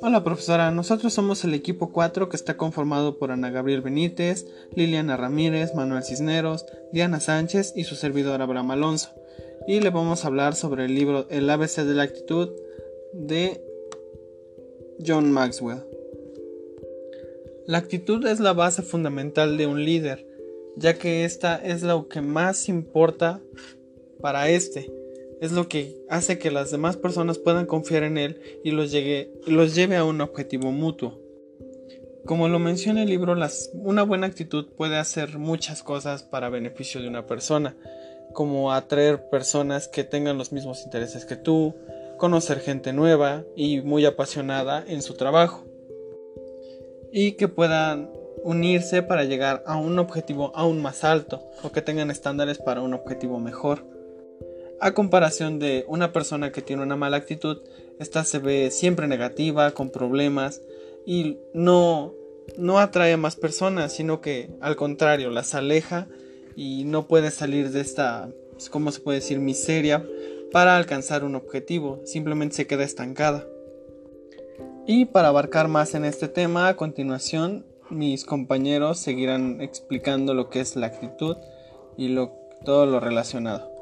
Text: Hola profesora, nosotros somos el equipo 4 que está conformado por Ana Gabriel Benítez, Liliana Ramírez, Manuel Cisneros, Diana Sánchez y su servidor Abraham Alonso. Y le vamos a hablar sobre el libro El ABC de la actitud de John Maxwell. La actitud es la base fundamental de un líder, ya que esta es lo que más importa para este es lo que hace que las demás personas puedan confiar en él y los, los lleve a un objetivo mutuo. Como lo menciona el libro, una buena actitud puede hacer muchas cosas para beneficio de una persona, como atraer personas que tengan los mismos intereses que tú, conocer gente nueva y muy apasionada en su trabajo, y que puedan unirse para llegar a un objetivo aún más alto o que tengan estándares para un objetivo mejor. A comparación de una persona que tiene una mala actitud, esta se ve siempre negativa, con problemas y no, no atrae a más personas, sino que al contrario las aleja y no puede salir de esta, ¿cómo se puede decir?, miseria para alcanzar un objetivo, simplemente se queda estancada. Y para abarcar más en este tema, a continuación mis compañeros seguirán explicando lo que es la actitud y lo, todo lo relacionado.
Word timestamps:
Hola 0.00 0.22
profesora, 0.24 0.70
nosotros 0.70 1.12
somos 1.12 1.44
el 1.44 1.54
equipo 1.54 1.92
4 1.92 2.28
que 2.28 2.36
está 2.36 2.56
conformado 2.56 3.18
por 3.18 3.30
Ana 3.30 3.50
Gabriel 3.50 3.82
Benítez, 3.82 4.46
Liliana 4.74 5.16
Ramírez, 5.16 5.74
Manuel 5.74 6.02
Cisneros, 6.02 6.66
Diana 6.92 7.20
Sánchez 7.20 7.72
y 7.76 7.84
su 7.84 7.94
servidor 7.94 8.40
Abraham 8.42 8.70
Alonso. 8.70 9.10
Y 9.66 9.80
le 9.80 9.90
vamos 9.90 10.24
a 10.24 10.28
hablar 10.28 10.54
sobre 10.54 10.86
el 10.86 10.94
libro 10.94 11.26
El 11.28 11.50
ABC 11.50 11.82
de 11.82 11.94
la 11.94 12.04
actitud 12.04 12.50
de 13.12 13.62
John 15.06 15.30
Maxwell. 15.30 15.84
La 17.66 17.78
actitud 17.78 18.26
es 18.26 18.40
la 18.40 18.54
base 18.54 18.82
fundamental 18.82 19.58
de 19.58 19.66
un 19.66 19.84
líder, 19.84 20.26
ya 20.76 20.94
que 20.94 21.24
esta 21.24 21.56
es 21.56 21.82
lo 21.82 22.08
que 22.08 22.22
más 22.22 22.68
importa 22.68 23.42
para 24.20 24.48
este 24.48 24.90
es 25.40 25.52
lo 25.52 25.68
que 25.68 25.96
hace 26.08 26.38
que 26.38 26.50
las 26.50 26.70
demás 26.70 26.96
personas 26.96 27.38
puedan 27.38 27.66
confiar 27.66 28.02
en 28.02 28.18
él 28.18 28.40
y 28.64 28.72
los, 28.72 28.92
los 29.46 29.74
lleve 29.74 29.96
a 29.96 30.04
un 30.04 30.20
objetivo 30.20 30.72
mutuo. 30.72 31.20
Como 32.24 32.48
lo 32.48 32.58
menciona 32.58 33.02
el 33.02 33.08
libro, 33.08 33.34
una 33.74 34.02
buena 34.02 34.26
actitud 34.26 34.66
puede 34.76 34.96
hacer 34.96 35.38
muchas 35.38 35.82
cosas 35.82 36.22
para 36.22 36.50
beneficio 36.50 37.00
de 37.00 37.08
una 37.08 37.26
persona, 37.26 37.76
como 38.34 38.72
atraer 38.72 39.30
personas 39.30 39.88
que 39.88 40.04
tengan 40.04 40.36
los 40.36 40.52
mismos 40.52 40.84
intereses 40.84 41.24
que 41.24 41.36
tú, 41.36 41.74
conocer 42.18 42.60
gente 42.60 42.92
nueva 42.92 43.44
y 43.56 43.80
muy 43.80 44.04
apasionada 44.04 44.84
en 44.86 45.00
su 45.00 45.14
trabajo, 45.14 45.64
y 47.12 47.32
que 47.32 47.48
puedan 47.48 48.10
unirse 48.44 49.02
para 49.02 49.24
llegar 49.24 49.62
a 49.66 49.76
un 49.76 49.98
objetivo 49.98 50.52
aún 50.54 50.82
más 50.82 51.04
alto 51.04 51.42
o 51.62 51.72
que 51.72 51.82
tengan 51.82 52.10
estándares 52.10 52.58
para 52.58 52.82
un 52.82 52.92
objetivo 52.92 53.40
mejor. 53.40 53.97
A 54.80 54.92
comparación 54.92 55.58
de 55.58 55.84
una 55.88 56.12
persona 56.12 56.52
que 56.52 56.62
tiene 56.62 56.82
una 56.82 56.96
mala 56.96 57.16
actitud, 57.16 57.58
esta 57.98 58.24
se 58.24 58.38
ve 58.38 58.70
siempre 58.70 59.08
negativa, 59.08 59.72
con 59.72 59.90
problemas 59.90 60.62
y 61.04 61.38
no, 61.52 62.14
no 62.56 62.78
atrae 62.78 63.14
a 63.14 63.16
más 63.16 63.34
personas, 63.34 63.92
sino 63.92 64.20
que 64.20 64.50
al 64.60 64.76
contrario 64.76 65.30
las 65.30 65.54
aleja 65.54 66.06
y 66.54 66.84
no 66.84 67.08
puede 67.08 67.30
salir 67.32 67.70
de 67.72 67.80
esta, 67.80 68.28
¿cómo 68.70 68.92
se 68.92 69.00
puede 69.00 69.18
decir?, 69.18 69.40
miseria 69.40 70.06
para 70.52 70.76
alcanzar 70.76 71.24
un 71.24 71.34
objetivo, 71.34 72.00
simplemente 72.04 72.56
se 72.56 72.66
queda 72.66 72.84
estancada. 72.84 73.46
Y 74.86 75.06
para 75.06 75.28
abarcar 75.28 75.68
más 75.68 75.94
en 75.94 76.04
este 76.04 76.28
tema, 76.28 76.68
a 76.68 76.76
continuación 76.76 77.66
mis 77.90 78.24
compañeros 78.24 78.98
seguirán 78.98 79.60
explicando 79.60 80.34
lo 80.34 80.50
que 80.50 80.60
es 80.60 80.76
la 80.76 80.86
actitud 80.86 81.36
y 81.96 82.08
lo, 82.08 82.32
todo 82.64 82.86
lo 82.86 83.00
relacionado. 83.00 83.77